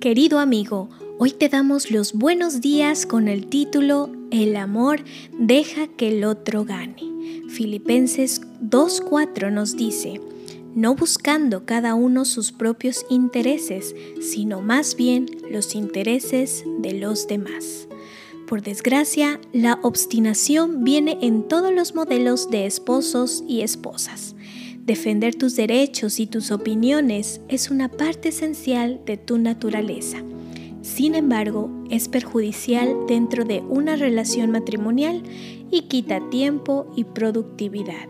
[0.00, 5.04] Querido amigo, hoy te damos los buenos días con el título El amor
[5.38, 6.96] deja que el otro gane.
[7.50, 10.18] Filipenses 2.4 nos dice,
[10.74, 17.86] no buscando cada uno sus propios intereses, sino más bien los intereses de los demás.
[18.48, 24.34] Por desgracia, la obstinación viene en todos los modelos de esposos y esposas.
[24.90, 30.18] Defender tus derechos y tus opiniones es una parte esencial de tu naturaleza.
[30.82, 35.22] Sin embargo, es perjudicial dentro de una relación matrimonial
[35.70, 38.08] y quita tiempo y productividad.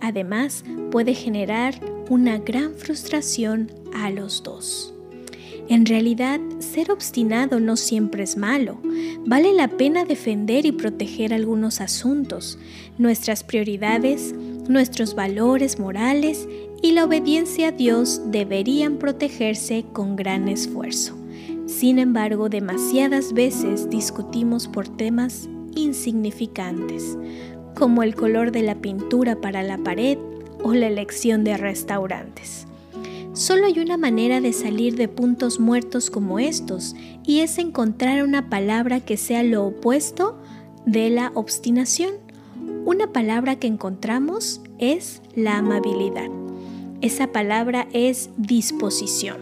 [0.00, 4.94] Además, puede generar una gran frustración a los dos.
[5.68, 8.80] En realidad, ser obstinado no siempre es malo.
[9.26, 12.58] Vale la pena defender y proteger algunos asuntos,
[12.96, 14.34] nuestras prioridades,
[14.68, 16.48] nuestros valores morales
[16.82, 21.14] y la obediencia a Dios deberían protegerse con gran esfuerzo.
[21.66, 27.16] Sin embargo, demasiadas veces discutimos por temas insignificantes,
[27.74, 30.18] como el color de la pintura para la pared
[30.62, 32.66] o la elección de restaurantes.
[33.36, 38.48] Solo hay una manera de salir de puntos muertos como estos y es encontrar una
[38.48, 40.40] palabra que sea lo opuesto
[40.86, 42.14] de la obstinación.
[42.86, 46.30] Una palabra que encontramos es la amabilidad.
[47.00, 49.38] Esa palabra es disposición.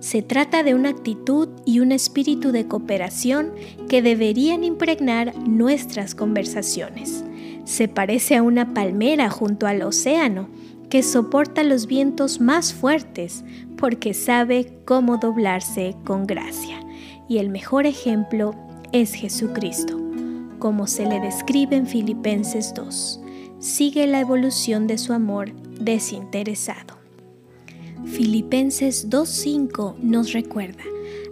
[0.00, 3.54] Se trata de una actitud y un espíritu de cooperación
[3.88, 7.24] que deberían impregnar nuestras conversaciones.
[7.64, 10.50] Se parece a una palmera junto al océano
[10.90, 13.42] que soporta los vientos más fuertes
[13.78, 16.78] porque sabe cómo doblarse con gracia.
[17.26, 18.54] Y el mejor ejemplo
[18.92, 20.01] es Jesucristo,
[20.62, 23.20] como se le describe en Filipenses 2.
[23.58, 26.98] Sigue la evolución de su amor desinteresado.
[28.04, 30.84] Filipenses 2.5 nos recuerda,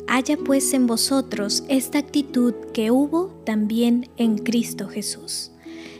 [0.08, 5.52] haya pues en vosotros esta actitud que hubo también en Cristo Jesús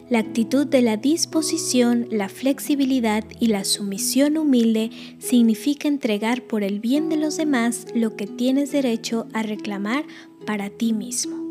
[0.09, 4.91] la actitud de la disposición, la flexibilidad y la sumisión humilde
[5.21, 10.05] significa entregar por el bien de los demás lo que tienes derecho a reclamar
[10.45, 11.50] para ti mismo.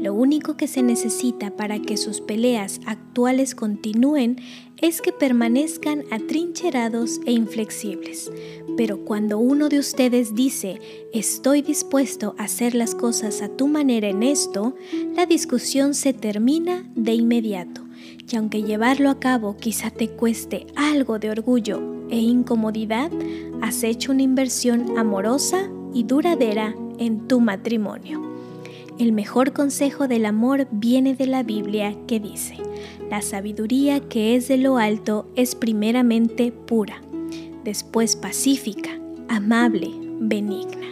[0.00, 4.36] Lo único que se necesita para que sus peleas actuales continúen
[4.80, 8.32] es que permanezcan atrincherados e inflexibles.
[8.78, 10.80] Pero cuando uno de ustedes dice,
[11.12, 14.74] estoy dispuesto a hacer las cosas a tu manera en esto,
[15.14, 17.82] la discusión se termina de inmediato.
[18.26, 23.10] Y aunque llevarlo a cabo quizá te cueste algo de orgullo e incomodidad,
[23.60, 28.29] has hecho una inversión amorosa y duradera en tu matrimonio.
[29.00, 32.56] El mejor consejo del amor viene de la Biblia que dice,
[33.08, 37.00] la sabiduría que es de lo alto es primeramente pura,
[37.64, 38.90] después pacífica,
[39.26, 39.90] amable,
[40.20, 40.86] benigna.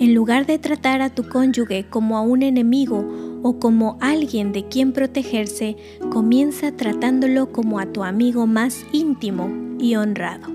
[0.00, 3.06] En lugar de tratar a tu cónyuge como a un enemigo
[3.44, 5.76] o como alguien de quien protegerse,
[6.10, 10.48] comienza tratándolo como a tu amigo más íntimo y honrado.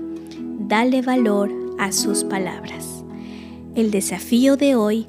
[0.68, 3.04] Dale valor a sus palabras.
[3.74, 5.06] El desafío de hoy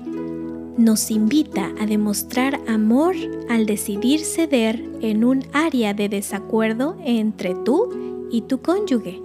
[0.79, 3.13] nos invita a demostrar amor
[3.50, 9.22] al decidir ceder en un área de desacuerdo entre tú y tu cónyuge.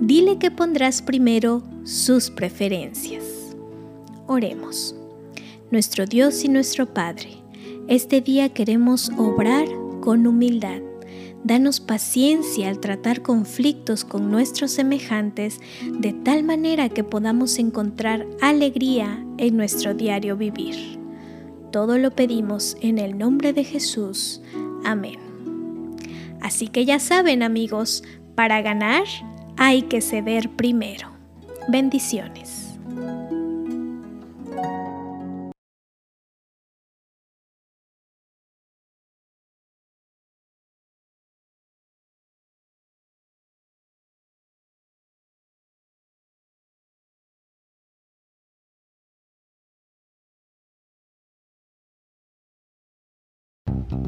[0.00, 3.24] Dile que pondrás primero sus preferencias.
[4.28, 4.94] Oremos.
[5.72, 7.30] Nuestro Dios y nuestro Padre,
[7.88, 9.66] este día queremos obrar
[10.00, 10.82] con humildad.
[11.42, 15.58] Danos paciencia al tratar conflictos con nuestros semejantes
[15.98, 21.00] de tal manera que podamos encontrar alegría en nuestro diario vivir.
[21.72, 24.40] Todo lo pedimos en el nombre de Jesús.
[24.84, 25.18] Amén.
[26.40, 28.04] Así que ya saben amigos,
[28.36, 29.04] para ganar
[29.56, 31.08] hay que ceder primero.
[31.68, 32.61] Bendiciones.